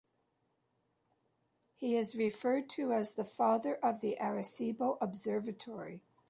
[1.75, 6.01] He is referred to as the "father of the Arecibo Observatory".